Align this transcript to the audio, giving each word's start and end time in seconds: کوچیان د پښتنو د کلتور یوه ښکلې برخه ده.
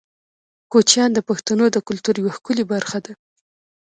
کوچیان 0.71 1.09
د 1.13 1.19
پښتنو 1.29 1.65
د 1.71 1.77
کلتور 1.87 2.15
یوه 2.21 2.31
ښکلې 2.37 2.63
برخه 2.73 2.99
ده. 3.05 3.13